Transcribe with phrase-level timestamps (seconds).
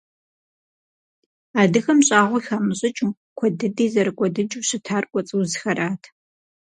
[1.61, 6.01] Адыгэм щӏагъуи хамыщӏыкӏыу, куэд дыди зэрыкӏуэдыкӏыу щытар кӏуэцӏ узхэрат.